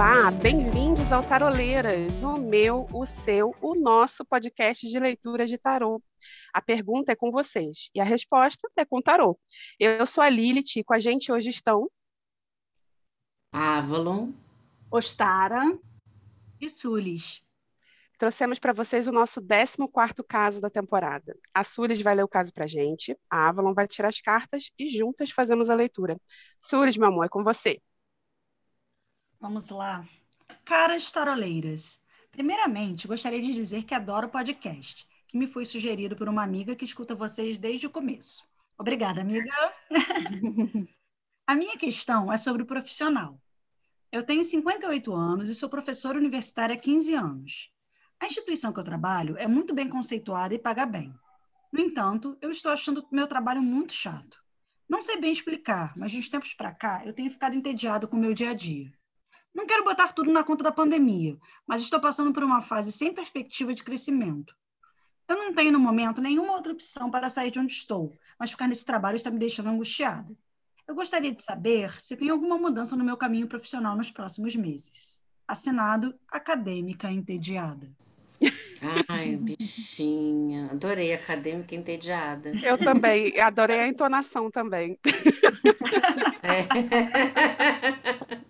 [0.00, 6.00] Olá, bem-vindos ao Taroleiras, o meu, o seu, o nosso podcast de leitura de tarô.
[6.54, 9.36] A pergunta é com vocês e a resposta é com tarô.
[9.76, 11.90] Eu sou a Lilith e com a gente hoje estão
[13.52, 14.30] Avalon,
[14.88, 15.76] Ostara
[16.60, 17.42] e Sulis.
[18.20, 19.84] Trouxemos para vocês o nosso 14
[20.28, 21.36] caso da temporada.
[21.52, 24.70] A Sulis vai ler o caso para a gente, a Avalon vai tirar as cartas
[24.78, 26.16] e juntas fazemos a leitura.
[26.60, 27.80] Sulis, meu amor, é com você.
[29.40, 30.04] Vamos lá.
[30.64, 32.00] Caras taroleiras,
[32.32, 36.74] primeiramente gostaria de dizer que adoro o podcast, que me foi sugerido por uma amiga
[36.74, 38.42] que escuta vocês desde o começo.
[38.76, 39.52] Obrigada, amiga.
[41.46, 43.40] a minha questão é sobre o profissional.
[44.10, 47.72] Eu tenho 58 anos e sou professora universitária há 15 anos.
[48.18, 51.14] A instituição que eu trabalho é muito bem conceituada e paga bem.
[51.72, 54.42] No entanto, eu estou achando meu trabalho muito chato.
[54.88, 58.16] Não sei bem explicar, mas de uns tempos para cá eu tenho ficado entediado com
[58.16, 58.97] o meu dia a dia.
[59.58, 63.12] Não quero botar tudo na conta da pandemia, mas estou passando por uma fase sem
[63.12, 64.54] perspectiva de crescimento.
[65.28, 68.68] Eu não tenho, no momento, nenhuma outra opção para sair de onde estou, mas ficar
[68.68, 70.32] nesse trabalho está me deixando angustiada.
[70.86, 75.20] Eu gostaria de saber se tem alguma mudança no meu caminho profissional nos próximos meses.
[75.48, 77.90] Assinado Acadêmica Entediada.
[79.08, 80.68] Ai, bichinha.
[80.70, 82.52] Adorei acadêmica entediada.
[82.62, 84.96] Eu também, adorei a entonação também.
[86.44, 88.48] É.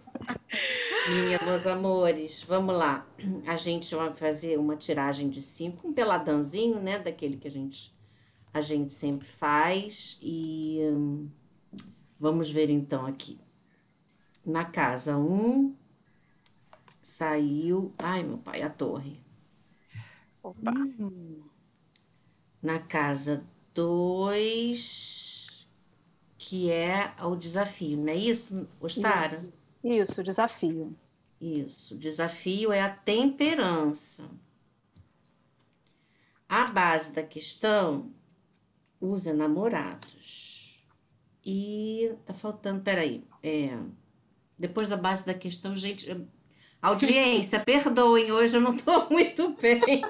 [1.08, 3.06] Minha, meus amores, vamos lá.
[3.46, 6.98] A gente vai fazer uma tiragem de cinco, um peladanzinho, né?
[6.98, 7.94] Daquele que a gente,
[8.52, 10.18] a gente sempre faz.
[10.22, 11.28] E hum,
[12.18, 13.40] vamos ver então aqui.
[14.44, 15.74] Na casa um,
[17.00, 17.92] saiu.
[17.98, 19.18] Ai, meu pai, a torre.
[20.42, 20.72] Opa.
[20.72, 21.42] Hum.
[22.62, 25.68] Na casa 2,
[26.36, 29.36] que é o desafio, não é isso, Ostara?
[29.36, 29.52] Isso,
[29.82, 30.96] isso, desafio.
[31.40, 34.28] Isso, o desafio é a temperança.
[36.48, 38.12] A base da questão,
[39.00, 40.82] os enamorados.
[41.44, 43.78] E tá faltando, peraí, é,
[44.58, 46.10] depois da base da questão, gente,
[46.80, 50.02] Audiência, perdoem, hoje eu não estou muito bem.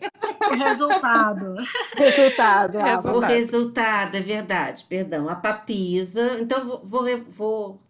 [0.50, 1.56] O resultado.
[1.96, 2.78] Resultado.
[2.78, 5.28] Ah, o resultado, é verdade, perdão.
[5.30, 6.38] A papisa.
[6.38, 7.82] Então, vou, vou, vou.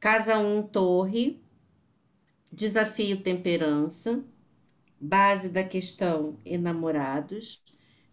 [0.00, 1.42] Casa 1, um, torre.
[2.52, 4.24] Desafio, temperança.
[5.00, 7.62] Base da questão, enamorados.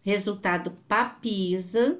[0.02, 1.98] Resultado, papisa.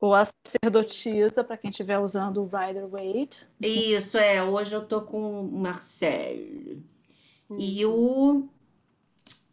[0.00, 3.46] Ou a sacerdotisa, para quem estiver usando o Rider Waite.
[3.60, 4.42] Isso, é.
[4.42, 6.36] Hoje eu tô com o Marcel.
[7.48, 7.58] Uhum.
[7.58, 8.48] E o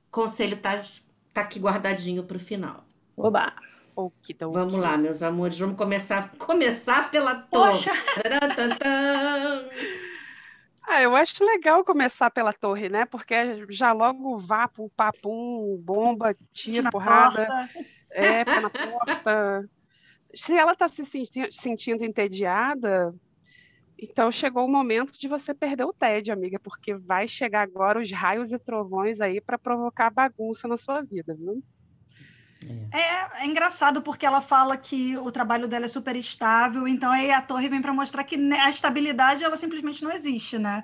[0.10, 0.82] conselho tá,
[1.34, 2.84] tá aqui guardadinho para o final.
[3.16, 3.54] Oba!
[4.52, 5.58] Vamos lá, meus amores.
[5.58, 7.72] Vamos começar, começar pela torre.
[7.72, 7.92] Poxa!
[10.90, 13.04] Ah, eu acho legal começar pela torre, né?
[13.04, 13.36] Porque
[13.70, 17.46] já logo vapo, papum, bomba, tiro, porrada.
[17.46, 17.70] Porta.
[18.10, 19.70] É, pé na porta
[20.34, 21.04] se ela está se
[21.52, 23.14] sentindo entediada,
[23.98, 28.12] então chegou o momento de você perder o tédio, amiga, porque vai chegar agora os
[28.12, 31.64] raios e trovões aí para provocar bagunça na sua vida, viu?
[32.92, 37.32] É, é, engraçado porque ela fala que o trabalho dela é super estável, então aí
[37.32, 40.84] a torre vem para mostrar que a estabilidade ela simplesmente não existe, né?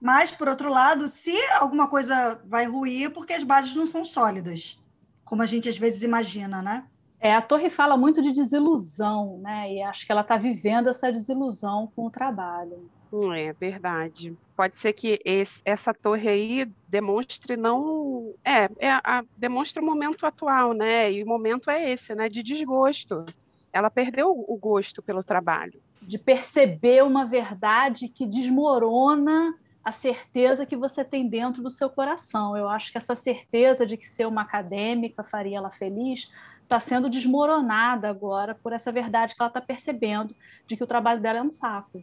[0.00, 4.04] Mas, por outro lado, se alguma coisa vai ruir, é porque as bases não são
[4.04, 4.82] sólidas,
[5.24, 6.84] como a gente às vezes imagina, né?
[7.20, 9.74] É, a Torre fala muito de desilusão, né?
[9.74, 12.90] E acho que ela está vivendo essa desilusão com o trabalho.
[13.34, 14.36] É verdade.
[14.56, 18.34] Pode ser que esse, essa torre aí demonstre não.
[18.44, 21.10] É, é a, demonstra o momento atual, né?
[21.12, 22.28] E o momento é esse, né?
[22.28, 23.24] De desgosto.
[23.72, 25.80] Ela perdeu o gosto pelo trabalho.
[26.02, 29.54] De perceber uma verdade que desmorona
[29.84, 32.56] a certeza que você tem dentro do seu coração.
[32.56, 36.30] Eu acho que essa certeza de que ser uma acadêmica faria ela feliz
[36.62, 40.34] está sendo desmoronada agora por essa verdade que ela está percebendo
[40.68, 42.02] de que o trabalho dela é um saco.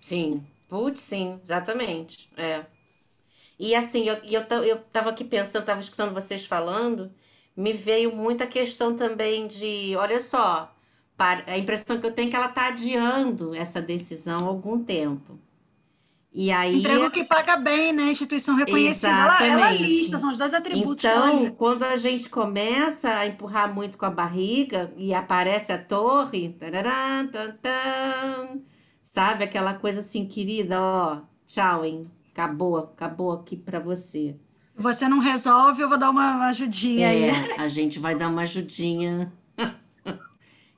[0.00, 2.30] Sim, putz, sim, exatamente.
[2.36, 2.64] É.
[3.58, 7.10] E assim, eu, eu, eu tava aqui pensando, estava escutando vocês falando,
[7.56, 10.74] me veio muita questão também de, olha só,
[11.18, 15.38] a impressão que eu tenho é que ela está adiando essa decisão há algum tempo.
[16.38, 18.10] E aí, Emprego que paga bem, né?
[18.10, 19.08] Instituição reconhecida.
[19.08, 21.02] Ela, ela lista, são os dois atributos.
[21.02, 26.50] Então, quando a gente começa a empurrar muito com a barriga e aparece a torre,
[26.50, 27.26] tarará,
[29.10, 29.44] sabe?
[29.44, 32.10] Aquela coisa assim, querida, ó, tchau, hein?
[32.32, 34.36] Acabou, acabou aqui para você.
[34.76, 37.54] Se você não resolve, eu vou dar uma ajudinha é, aí.
[37.58, 39.32] A gente vai dar uma ajudinha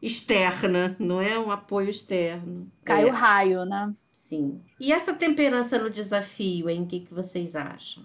[0.00, 2.70] externa, não é um apoio externo.
[2.84, 3.06] Cai é.
[3.06, 3.92] o raio, né?
[4.12, 4.60] Sim.
[4.78, 6.82] E essa temperança no desafio, hein?
[6.82, 8.04] O que, que vocês acham?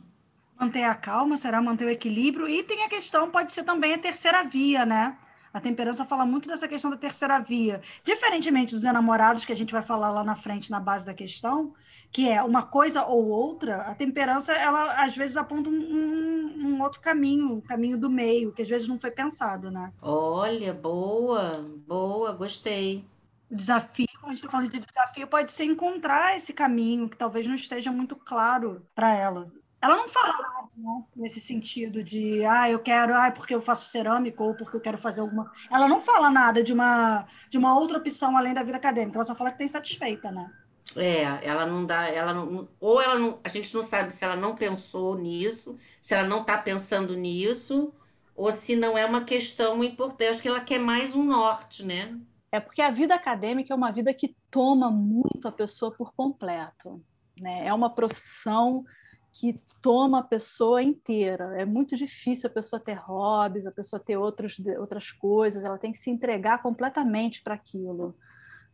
[0.60, 2.48] Manter a calma, será manter o equilíbrio.
[2.48, 5.18] E tem a questão, pode ser também a terceira via, né?
[5.54, 7.80] A temperança fala muito dessa questão da terceira via.
[8.04, 11.76] Diferentemente dos enamorados, que a gente vai falar lá na frente, na base da questão,
[12.12, 17.00] que é uma coisa ou outra, a temperança, ela às vezes aponta um, um outro
[17.00, 19.94] caminho, o um caminho do meio, que às vezes não foi pensado, né?
[20.02, 23.06] Olha, boa, boa, gostei.
[23.50, 27.54] Desafio, a gente está falando de desafio, pode ser encontrar esse caminho que talvez não
[27.54, 29.52] esteja muito claro para ela.
[29.84, 33.88] Ela não fala nada né, nesse sentido de, ah, eu quero, ah, porque eu faço
[33.88, 35.52] cerâmica ou porque eu quero fazer alguma.
[35.70, 39.26] Ela não fala nada de uma, de uma outra opção além da vida acadêmica, ela
[39.26, 40.50] só fala que está insatisfeita, né?
[40.96, 44.38] É, ela não dá, ela não, ou ela não, a gente não sabe se ela
[44.38, 47.94] não pensou nisso, se ela não está pensando nisso,
[48.38, 50.24] ou se não é uma questão importante.
[50.24, 52.18] Eu acho que ela quer mais um norte, né?
[52.54, 57.04] É porque a vida acadêmica é uma vida que toma muito a pessoa por completo,
[57.38, 57.68] né?
[57.68, 58.86] É uma profissão
[59.34, 61.56] que toma a pessoa inteira.
[61.60, 65.92] É muito difícil a pessoa ter hobbies, a pessoa ter outros, outras coisas, ela tem
[65.92, 68.16] que se entregar completamente para aquilo.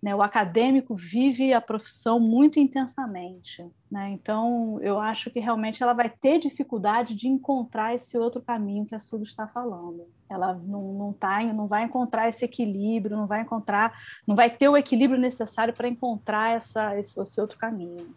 [0.01, 0.15] Né?
[0.15, 3.65] O acadêmico vive a profissão muito intensamente.
[3.91, 4.11] Né?
[4.11, 8.95] Então, eu acho que realmente ela vai ter dificuldade de encontrar esse outro caminho que
[8.95, 10.07] a Sulu está falando.
[10.29, 14.69] Ela não, não, tá, não vai encontrar esse equilíbrio, não vai encontrar, não vai ter
[14.69, 18.15] o equilíbrio necessário para encontrar essa, esse, esse outro caminho.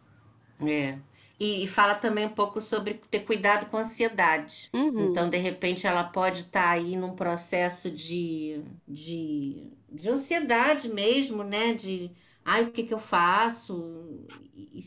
[0.61, 0.99] É,
[1.45, 4.71] e, fala também um pouco sobre ter cuidado com a ansiedade.
[4.73, 5.11] Uhum.
[5.11, 11.43] Então, de repente, ela pode estar tá aí num processo de, de, de ansiedade mesmo,
[11.43, 11.75] né?
[11.75, 12.13] De,
[12.45, 14.25] ai, o que, que eu faço?
[14.55, 14.79] E,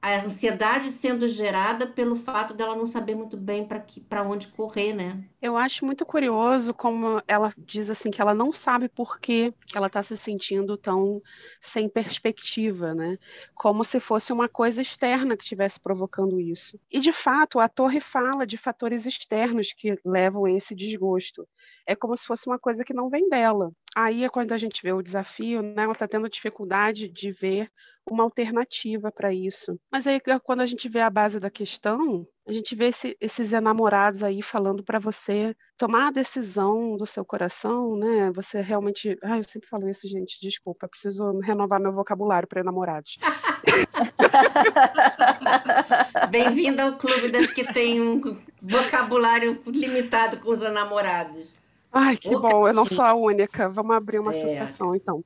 [0.00, 3.66] a ansiedade sendo gerada pelo fato dela não saber muito bem
[4.08, 5.24] para onde correr, né?
[5.42, 9.88] Eu acho muito curioso como ela diz assim que ela não sabe por que ela
[9.88, 11.20] está se sentindo tão
[11.60, 13.18] sem perspectiva, né?
[13.54, 16.78] Como se fosse uma coisa externa que estivesse provocando isso.
[16.90, 21.46] E de fato, a torre fala de fatores externos que levam a esse desgosto.
[21.86, 23.72] É como se fosse uma coisa que não vem dela.
[23.96, 25.82] Aí é quando a gente vê o desafio, né?
[25.82, 27.68] Ela está tendo dificuldade de ver
[28.10, 29.78] uma alternativa para isso.
[29.90, 33.52] Mas aí, quando a gente vê a base da questão, a gente vê esse, esses
[33.52, 38.30] enamorados aí falando para você tomar a decisão do seu coração, né?
[38.34, 39.16] Você realmente.
[39.22, 43.18] Ah, eu sempre falo isso, gente, desculpa, preciso renovar meu vocabulário para enamorados.
[46.30, 48.20] Bem-vindo ao clube das que tem um
[48.62, 51.54] vocabulário limitado com os enamorados.
[51.92, 53.68] Ai, que bom, eu não sou a única.
[53.68, 54.38] Vamos abrir uma é.
[54.38, 55.24] associação, então.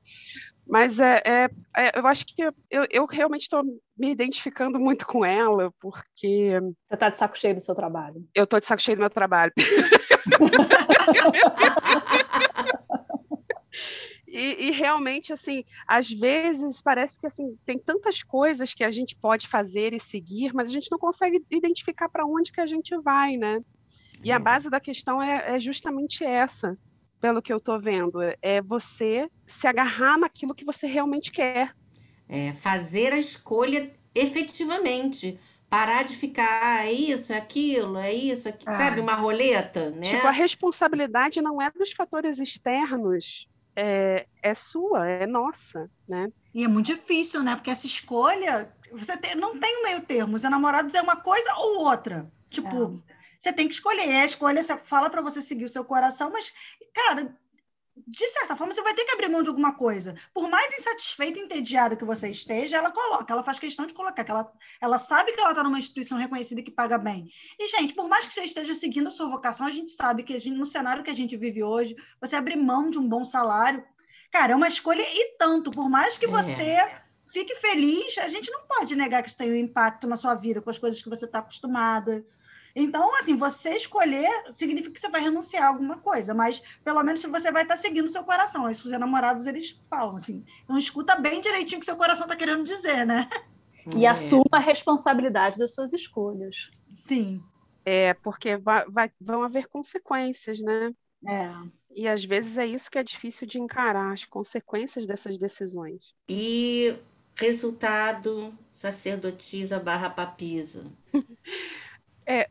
[0.65, 2.53] Mas é, é, é, eu acho que eu,
[2.89, 3.63] eu realmente estou
[3.97, 6.57] me identificando muito com ela, porque.
[6.87, 8.25] Você está de saco cheio do seu trabalho.
[8.33, 9.51] Eu estou de saco cheio do meu trabalho.
[14.33, 19.15] E, e, realmente, assim, às vezes parece que assim tem tantas coisas que a gente
[19.15, 22.97] pode fazer e seguir, mas a gente não consegue identificar para onde que a gente
[22.97, 23.59] vai, né?
[24.23, 26.77] E a base da questão é, é justamente essa
[27.23, 31.73] pelo que eu estou vendo, é você se agarrar naquilo que você realmente quer.
[32.27, 35.39] É, fazer a escolha efetivamente.
[35.69, 38.77] Parar de ficar, ah, é isso, é aquilo, é isso, é, ah.
[38.77, 40.15] sabe, uma roleta, né?
[40.15, 46.29] Tipo, a responsabilidade não é dos fatores externos, é, é sua, é nossa, né?
[46.53, 47.55] E é muito difícil, né?
[47.55, 50.35] Porque essa escolha, você tem, não tem um meio termo.
[50.35, 52.31] Os namorados é uma coisa ou outra.
[52.51, 53.13] Tipo, é.
[53.43, 54.09] Você tem que escolher.
[54.09, 56.53] A escolha você fala para você seguir o seu coração, mas,
[56.93, 57.37] cara,
[58.07, 60.15] de certa forma, você vai ter que abrir mão de alguma coisa.
[60.33, 64.23] Por mais insatisfeita e entediada que você esteja, ela coloca, ela faz questão de colocar,
[64.23, 67.29] que ela, ela sabe que ela está numa instituição reconhecida que paga bem.
[67.59, 70.37] E, gente, por mais que você esteja seguindo a sua vocação, a gente sabe que
[70.37, 73.83] gente, no cenário que a gente vive hoje, você abrir mão de um bom salário,
[74.31, 75.69] cara, é uma escolha e tanto.
[75.69, 76.29] Por mais que é.
[76.29, 77.01] você é.
[77.27, 80.61] fique feliz, a gente não pode negar que isso tem um impacto na sua vida,
[80.61, 82.25] com as coisas que você está acostumada.
[82.75, 87.23] Então, assim, você escolher significa que você vai renunciar a alguma coisa, mas pelo menos
[87.23, 88.69] você vai estar seguindo o seu coração.
[88.69, 90.43] Isso os namorados eles falam assim.
[90.63, 93.29] Então, escuta bem direitinho o que seu coração está querendo dizer, né?
[93.95, 94.09] E é.
[94.09, 96.71] assuma a responsabilidade das suas escolhas.
[96.93, 97.43] Sim.
[97.85, 100.93] É, porque vai, vai, vão haver consequências, né?
[101.27, 101.51] É.
[101.95, 106.13] E às vezes é isso que é difícil de encarar, as consequências dessas decisões.
[106.27, 106.95] E
[107.35, 110.85] resultado sacerdotisa barra papisa.
[112.25, 112.49] é,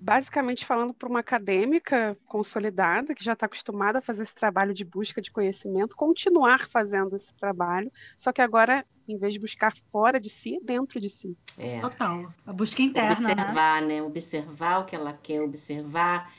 [0.00, 4.84] basicamente falando para uma acadêmica consolidada, que já está acostumada a fazer esse trabalho de
[4.84, 10.18] busca de conhecimento, continuar fazendo esse trabalho, só que agora, em vez de buscar fora
[10.18, 11.36] de si, dentro de si.
[11.58, 11.80] É.
[11.80, 12.32] Total.
[12.46, 13.28] A busca interna.
[13.28, 13.32] Né?
[13.34, 13.88] Observar, né?
[13.88, 14.02] né?
[14.02, 16.32] Observar o que ela quer, observar.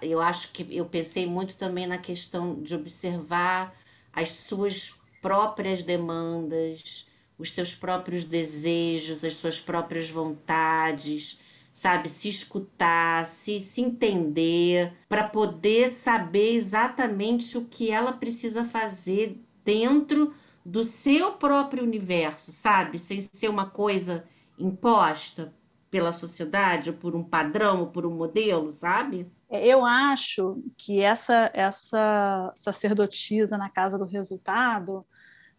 [0.00, 3.74] Eu acho que eu pensei muito também na questão de observar
[4.12, 11.40] as suas próprias demandas, os seus próprios desejos, as suas próprias vontades,
[11.74, 12.08] sabe?
[12.08, 20.32] Se escutar, se, se entender, para poder saber exatamente o que ela precisa fazer dentro
[20.64, 22.96] do seu próprio universo, sabe?
[22.96, 24.24] Sem ser uma coisa
[24.56, 25.52] imposta
[25.90, 29.30] pela sociedade, ou por um padrão, ou por um modelo, sabe?
[29.50, 35.04] É, eu acho que essa, essa sacerdotisa na Casa do Resultado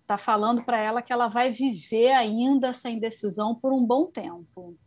[0.02, 4.78] está falando para ela que ela vai viver ainda essa indecisão por um bom tempo.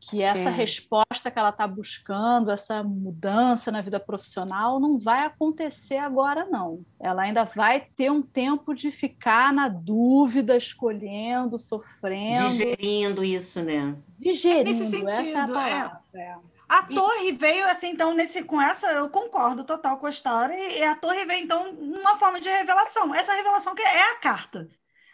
[0.00, 0.52] Que essa é.
[0.52, 6.84] resposta que ela está buscando, essa mudança na vida profissional, não vai acontecer agora, não.
[6.98, 12.48] Ela ainda vai ter um tempo de ficar na dúvida, escolhendo, sofrendo.
[12.48, 13.94] Digerindo isso, né?
[14.18, 15.46] Digerindo, Nesse sentido, essa é a é.
[15.46, 16.00] palavra.
[16.14, 16.34] É.
[16.70, 20.82] A torre veio assim, então, nesse, com essa, eu concordo total com a história, e
[20.84, 23.12] a torre veio, então, numa forma de revelação.
[23.12, 24.68] Essa revelação que é a carta.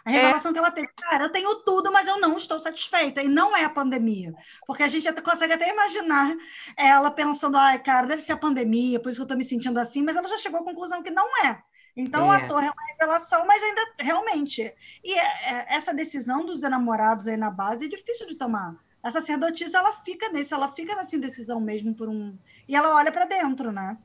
[0.06, 0.52] A revelação é.
[0.52, 3.22] que ela teve, cara, eu tenho tudo, mas eu não estou satisfeita.
[3.22, 4.32] E não é a pandemia.
[4.66, 6.32] Porque a gente até, consegue até imaginar
[6.76, 9.78] ela pensando, ai, cara, deve ser a pandemia, por isso que eu estou me sentindo
[9.80, 11.60] assim, mas ela já chegou à conclusão que não é.
[11.96, 12.36] Então, é.
[12.36, 14.72] a torre é uma revelação, mas ainda, realmente.
[15.02, 19.10] E é, é, essa decisão dos enamorados aí na base é difícil de tomar a
[19.12, 22.36] sacerdotisa ela fica nesse, ela fica nessa indecisão mesmo por um.
[22.66, 23.96] E ela olha para dentro, né?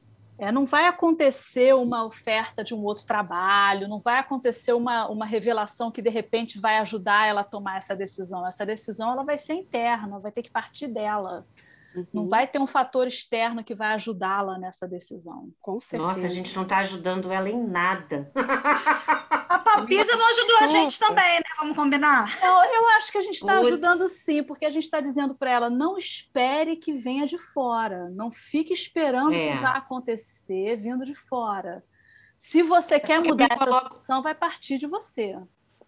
[0.41, 5.23] É, não vai acontecer uma oferta de um outro trabalho, não vai acontecer uma, uma
[5.23, 8.47] revelação que de repente vai ajudar ela a tomar essa decisão.
[8.47, 11.45] Essa decisão ela vai ser interna, vai ter que partir dela.
[11.95, 12.07] Uhum.
[12.13, 15.49] Não vai ter um fator externo que vai ajudá-la nessa decisão.
[15.59, 16.07] Com certeza.
[16.07, 18.31] Nossa, a gente não está ajudando ela em nada.
[18.35, 21.45] A Papisa não ajudou a gente também, né?
[21.57, 22.39] Vamos combinar?
[22.41, 25.51] Não, eu acho que a gente está ajudando sim, porque a gente está dizendo para
[25.51, 28.09] ela: não espere que venha de fora.
[28.09, 29.51] Não fique esperando é.
[29.51, 31.83] que vai acontecer vindo de fora.
[32.37, 33.85] Se você quer mudar essa coloco...
[33.85, 35.37] situação, vai partir de você.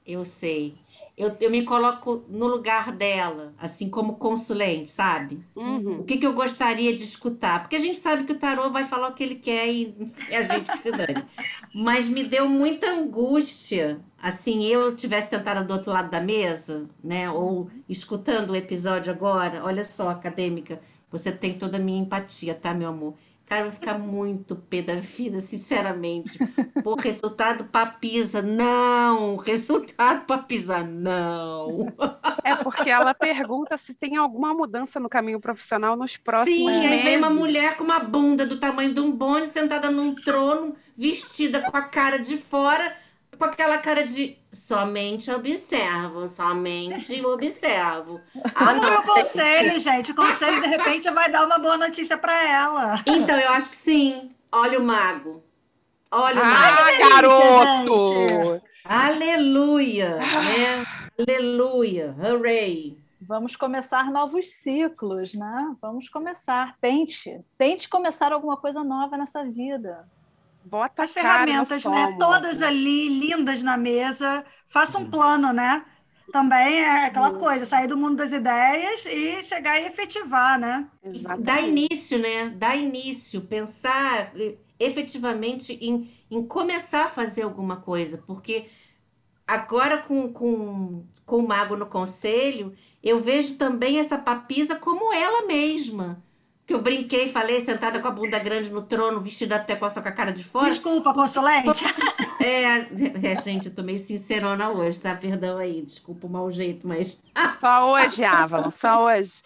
[0.05, 0.77] Eu sei
[1.15, 5.45] eu, eu me coloco no lugar dela, assim como consulente, sabe?
[5.55, 5.99] Uhum.
[5.99, 7.61] O que, que eu gostaria de escutar?
[7.61, 9.95] Porque a gente sabe que o tarô vai falar o que ele quer e
[10.29, 11.23] é a gente que se dane.
[11.73, 17.29] Mas me deu muita angústia, assim, eu tivesse sentada do outro lado da mesa, né?
[17.29, 19.63] Ou escutando o episódio agora.
[19.63, 23.13] Olha só, acadêmica, você tem toda a minha empatia, tá, meu amor?
[23.53, 26.39] Cara, eu vou ficar muito pé da vida, sinceramente.
[26.83, 29.35] Pô, resultado papisa, não!
[29.35, 31.93] Resultado papisa, não!
[32.43, 36.81] É porque ela pergunta se tem alguma mudança no caminho profissional nos próximos Sim, meses.
[36.81, 40.15] Sim, aí vem uma mulher com uma bunda do tamanho de um bone, sentada num
[40.15, 42.91] trono, vestida com a cara de fora,
[43.43, 48.21] com aquela cara de somente observo, somente observo.
[48.55, 50.11] Ah, não, o conselho, gente.
[50.11, 53.03] O conselho, de repente, vai dar uma boa notícia para ela.
[53.05, 54.31] Então, eu acho que sim.
[54.51, 55.43] Olha o mago.
[56.09, 56.77] Olha o ah, mago.
[56.79, 58.61] Ah, garoto!
[58.85, 60.17] Aleluia!
[60.17, 60.85] Né?
[61.19, 62.15] Aleluia!
[62.17, 62.97] Hooray!
[63.21, 65.75] Vamos começar novos ciclos, né?
[65.81, 66.77] Vamos começar.
[66.79, 67.41] Tente.
[67.57, 70.07] Tente começar alguma coisa nova nessa vida.
[70.65, 72.15] Bota as ferramentas, né?
[72.17, 74.45] Todas ali, lindas na mesa.
[74.67, 75.85] Faça um plano, né?
[76.31, 80.87] Também é aquela coisa, sair do mundo das ideias e chegar e efetivar, né?
[81.03, 81.43] Exatamente.
[81.43, 82.49] Dar início, né?
[82.49, 84.31] Dar início, pensar
[84.79, 88.65] efetivamente em, em começar a fazer alguma coisa, porque
[89.47, 95.45] agora com, com, com o mago no conselho, eu vejo também essa papisa como ela
[95.45, 96.23] mesma
[96.65, 99.89] que eu brinquei, falei, sentada com a bunda grande no trono, vestida até com a
[99.89, 100.69] sua cara de fora.
[100.69, 101.83] Desculpa, consulente.
[102.43, 102.63] É,
[103.31, 105.15] é, gente, eu tô meio sincerona hoje, tá?
[105.15, 107.17] Perdão aí, desculpa o mau jeito, mas.
[107.61, 109.41] Só hoje, Avalon, só hoje.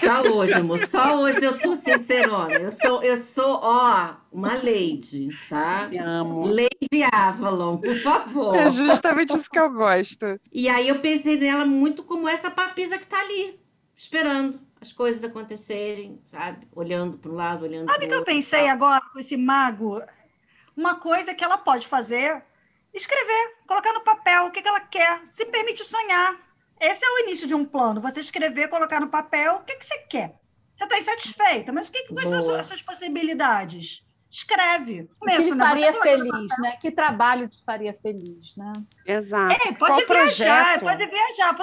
[0.00, 2.54] Só hoje, amor, só hoje eu tô sincerona.
[2.54, 5.86] Eu sou, eu sou, ó, uma lady, tá?
[5.88, 6.44] Te amo.
[6.44, 8.56] Lady Avalon, por favor.
[8.56, 10.40] É justamente isso que eu gosto.
[10.52, 13.60] E aí eu pensei nela muito como essa papisa que tá ali,
[13.96, 16.68] esperando as coisas acontecerem, sabe?
[16.72, 18.02] Olhando para um lado, olhando para o outro.
[18.02, 20.02] Sabe que eu pensei agora com esse mago?
[20.76, 22.42] Uma coisa que ela pode fazer,
[22.92, 26.38] escrever, colocar no papel o que, que ela quer, se permite sonhar.
[26.78, 28.00] Esse é o início de um plano.
[28.02, 30.38] Você escrever, colocar no papel o que, que você quer.
[30.76, 34.04] Você está insatisfeita, mas o que, quais são as suas possibilidades?
[34.34, 35.08] Escreve.
[35.20, 35.64] Começo, que te né?
[35.64, 36.76] faria feliz, né?
[36.80, 38.72] Que trabalho te faria feliz, né?
[39.06, 39.52] Exato.
[39.52, 40.82] É, pode Qual viajar, projeto?
[40.82, 41.56] pode viajar.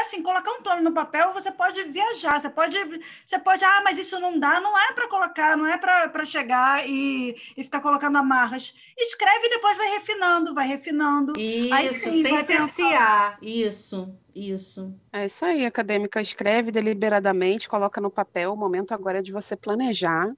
[0.00, 2.78] Assim, colocar um plano no papel, você pode viajar, você pode,
[3.26, 6.88] você pode, ah, mas isso não dá, não é para colocar, não é para chegar
[6.88, 8.74] e, e ficar colocando amarras.
[8.96, 11.38] Escreve e depois vai refinando, vai refinando.
[11.38, 13.38] Isso, aí, sim, sem cercear.
[13.42, 14.18] Isso.
[14.34, 14.92] Isso.
[15.12, 16.20] É isso aí, acadêmica.
[16.20, 18.52] Escreve deliberadamente, coloca no papel.
[18.52, 20.34] O momento agora é de você planejar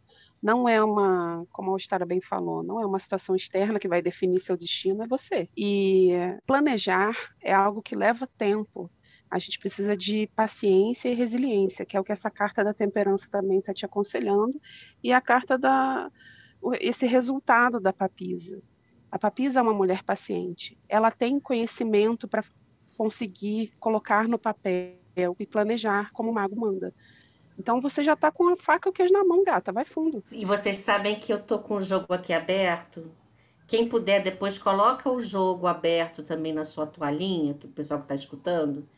[0.47, 4.01] Não é uma, como a Ostara bem falou, não é uma situação externa que vai
[4.01, 5.49] definir seu destino, é você.
[5.57, 6.13] E
[6.47, 8.89] planejar é algo que leva tempo.
[9.29, 13.27] A gente precisa de paciência e resiliência, que é o que essa carta da temperança
[13.29, 14.63] também está te aconselhando,
[15.03, 16.13] e a carta da
[16.81, 18.63] esse resultado da papisa.
[19.11, 20.79] A papisa é uma mulher paciente.
[20.89, 22.45] Ela tem conhecimento para
[22.97, 24.95] conseguir colocar no papel
[25.41, 26.95] e planejar como o mago manda.
[27.59, 30.23] Então você já está com a faca e o queijo na mão, gata, vai fundo.
[30.33, 33.11] E vocês sabem que eu tô com o jogo aqui aberto.
[33.67, 38.05] Quem puder depois coloca o jogo aberto também na sua toalhinha, que o pessoal que
[38.05, 38.89] está escutando,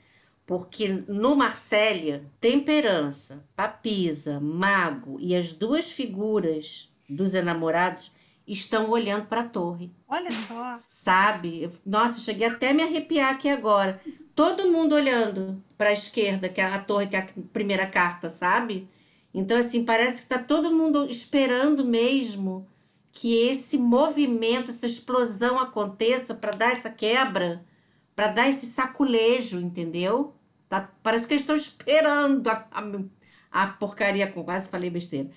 [0.45, 8.13] porque no Marsella, temperança, papisa, mago e as duas figuras dos enamorados
[8.47, 9.93] estão olhando para a torre.
[10.09, 10.75] Olha só.
[10.77, 11.71] Sabe?
[11.85, 14.01] Nossa, cheguei até a me arrepiar aqui agora.
[14.39, 18.31] Todo mundo olhando para a esquerda, que é a torre, que é a primeira carta,
[18.31, 18.89] sabe?
[19.35, 22.65] Então, assim, parece que está todo mundo esperando mesmo
[23.11, 27.67] que esse movimento, essa explosão aconteça para dar essa quebra,
[28.15, 30.37] para dar esse saculejo, entendeu?
[30.69, 35.31] Tá, parece que eles estão esperando a, a, a porcaria, quase falei besteira,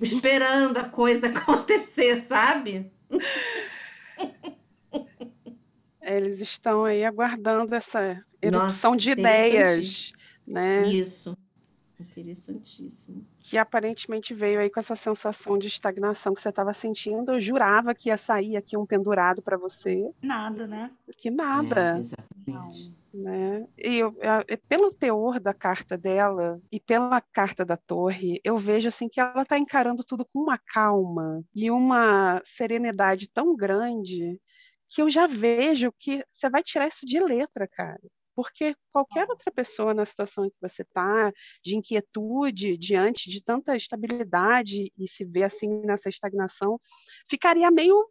[0.00, 2.88] esperando a coisa acontecer, sabe?
[6.00, 10.12] Eles estão aí aguardando essa erupção Nossa, de ideias,
[10.46, 10.82] né?
[10.86, 11.36] Isso.
[12.00, 13.24] Interessantíssimo.
[13.40, 17.32] Que aparentemente veio aí com essa sensação de estagnação que você estava sentindo.
[17.32, 20.10] Eu jurava que ia sair aqui um pendurado para você.
[20.20, 20.90] Nada, né?
[21.16, 21.96] Que nada.
[21.96, 22.94] É, exatamente.
[23.12, 23.64] Né?
[23.78, 24.16] E eu,
[24.48, 29.20] eu, pelo teor da carta dela e pela carta da torre, eu vejo assim que
[29.20, 34.40] ela está encarando tudo com uma calma e uma serenidade tão grande
[34.88, 38.00] que eu já vejo que você vai tirar isso de letra, cara
[38.34, 43.76] porque qualquer outra pessoa na situação em que você está, de inquietude diante de tanta
[43.76, 46.80] estabilidade e se vê assim nessa estagnação,
[47.28, 48.08] ficaria meio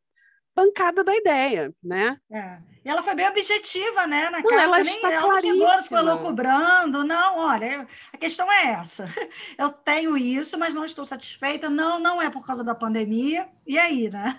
[0.53, 2.17] pancada da ideia, né?
[2.31, 2.57] É.
[2.85, 4.63] E ela foi bem objetiva, né, na não, carta.
[4.63, 7.03] Ela Nem, está ela chegou, ficou loucubrando.
[7.03, 9.07] Não, olha, a questão é essa.
[9.57, 11.69] Eu tenho isso, mas não estou satisfeita.
[11.69, 13.49] Não, não é por causa da pandemia.
[13.65, 14.37] E aí, né?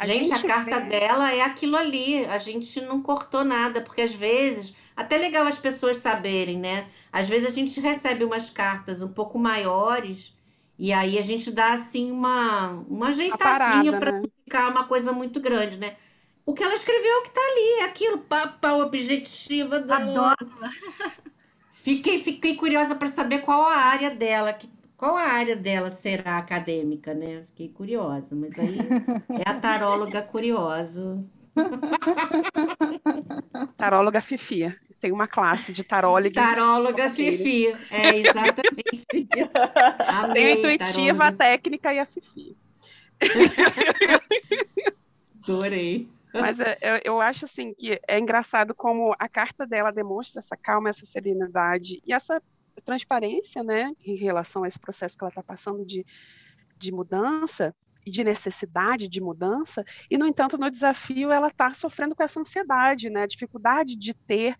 [0.00, 0.86] A gente, gente, a carta vê...
[0.86, 2.24] dela é aquilo ali.
[2.26, 6.86] A gente não cortou nada, porque às vezes até legal as pessoas saberem, né?
[7.12, 10.32] Às vezes a gente recebe umas cartas um pouco maiores
[10.78, 14.22] e aí a gente dá assim uma, uma ajeitadinha para né?
[14.42, 15.96] ficar uma coisa muito grande, né?
[16.46, 19.98] O que ela escreveu é o que tá ali, é aquilo, papa objetiva da.
[19.98, 20.50] Adoro.
[21.70, 24.68] Fiquei, fiquei curiosa para saber qual a área dela, que,
[25.00, 27.44] qual a área dela será acadêmica, né?
[27.48, 28.76] Fiquei curiosa, mas aí
[29.30, 31.24] é a taróloga curiosa.
[33.78, 36.34] Taróloga Fifia tem uma classe de taróloga.
[36.34, 39.58] Taróloga Fifi, é exatamente isso.
[40.06, 41.24] Amei, tem a intuitiva, taróloga.
[41.24, 42.54] a técnica e a Fifi.
[45.42, 46.10] Adorei.
[46.34, 50.58] Mas é, eu, eu, acho assim que é engraçado como a carta dela demonstra essa
[50.58, 52.42] calma, essa serenidade e essa
[52.80, 56.04] transparência, né, em relação a esse processo que ela está passando de,
[56.78, 57.74] de mudança
[58.06, 62.40] e de necessidade de mudança, e no entanto no desafio ela está sofrendo com essa
[62.40, 64.56] ansiedade, né, a dificuldade de ter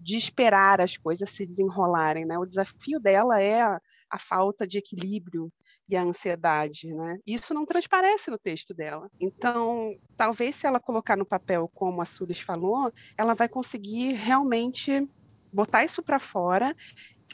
[0.00, 2.38] de esperar as coisas se desenrolarem, né?
[2.38, 5.50] O desafio dela é a, a falta de equilíbrio
[5.88, 7.18] e a ansiedade, né?
[7.26, 9.10] Isso não transparece no texto dela.
[9.20, 15.08] Então, talvez se ela colocar no papel, como a Sulis falou, ela vai conseguir realmente
[15.52, 16.74] botar isso para fora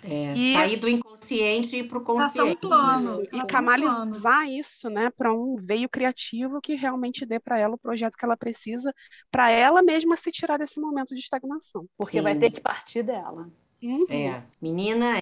[0.03, 2.67] é, e sair do inconsciente e ir para o consciente.
[2.67, 7.59] Um plano, e canalizar um isso né, para um veio criativo que realmente dê para
[7.59, 8.95] ela o projeto que ela precisa,
[9.31, 11.87] para ela mesma se tirar desse momento de estagnação.
[11.97, 12.23] Porque Sim.
[12.23, 13.51] vai ter que partir dela.
[13.83, 14.07] Uhum.
[14.09, 15.21] É, meninas,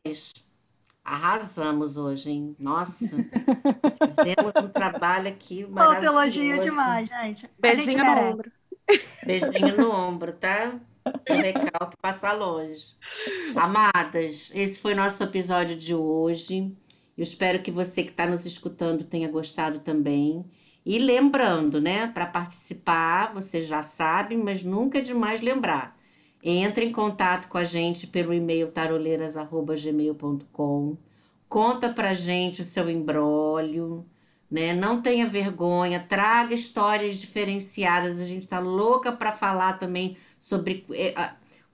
[1.05, 2.57] arrasamos hoje, hein?
[2.59, 3.17] Nossa,
[4.03, 6.19] fizemos um trabalho aqui maravilhoso.
[6.19, 7.51] elogio demais, gente.
[7.59, 8.51] Beijinho gente no ombro.
[9.25, 10.79] Beijinho no ombro, tá?
[11.29, 12.97] Legal que passa longe.
[13.55, 16.75] Amadas, esse foi nosso episódio de hoje.
[17.17, 20.45] Eu espero que você que está nos escutando tenha gostado também.
[20.85, 25.97] E lembrando, né, para participar, você já sabe, mas nunca é demais lembrar.
[26.43, 30.97] Entre em contato com a gente pelo e-mail taroleiras@gmail.com.
[31.49, 34.07] Conta pra gente o seu embrólio,
[34.51, 34.73] né?
[34.73, 38.21] Não tenha vergonha, traga histórias diferenciadas.
[38.21, 41.15] A gente está louca para falar também sobre, é,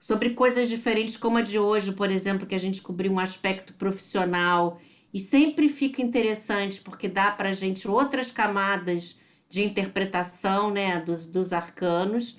[0.01, 3.75] sobre coisas diferentes, como a de hoje, por exemplo, que a gente cobriu um aspecto
[3.75, 4.81] profissional.
[5.13, 11.27] E sempre fica interessante, porque dá para a gente outras camadas de interpretação né, dos,
[11.27, 12.39] dos arcanos.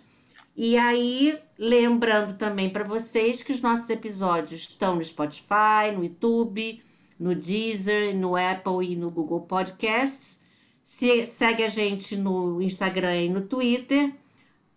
[0.55, 6.81] E aí, lembrando também para vocês que os nossos episódios estão no Spotify, no YouTube,
[7.23, 10.41] no Deezer, no Apple e no Google Podcasts.
[10.83, 14.13] Se, segue a gente no Instagram e no Twitter.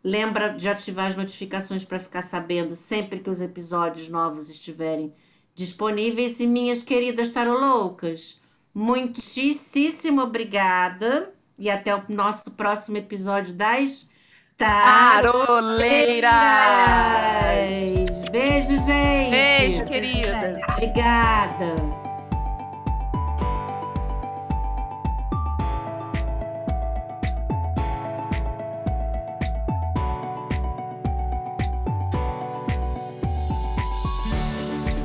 [0.03, 5.13] Lembra de ativar as notificações para ficar sabendo sempre que os episódios novos estiverem
[5.57, 6.39] disponíveis.
[6.39, 8.41] E minhas queridas taroloucas,
[8.73, 11.33] muitíssimo obrigada.
[11.59, 14.09] E até o nosso próximo episódio das
[14.57, 16.31] Taroleiras!
[18.31, 19.31] Beijo, gente!
[19.31, 20.61] Beijo, querida!
[20.71, 21.96] Obrigada!